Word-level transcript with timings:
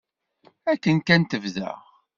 Akken 0.71 0.97
kan 1.07 1.23
tebda. 1.29 1.71